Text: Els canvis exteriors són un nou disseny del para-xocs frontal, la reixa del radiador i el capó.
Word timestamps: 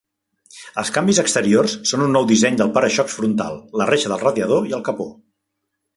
Els 0.81 0.89
canvis 0.95 1.19
exteriors 1.23 1.75
són 1.91 2.05
un 2.07 2.15
nou 2.19 2.25
disseny 2.33 2.57
del 2.63 2.73
para-xocs 2.79 3.19
frontal, 3.19 3.61
la 3.83 3.91
reixa 3.91 4.11
del 4.15 4.25
radiador 4.27 4.71
i 4.71 4.75
el 4.79 4.87
capó. 4.89 5.07